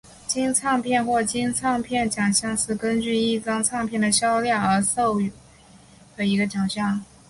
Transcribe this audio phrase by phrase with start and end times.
[0.25, 5.21] 金唱片或金唱片奖项是根据一张唱片的销量而颁授
[6.17, 7.05] 的一个奖项。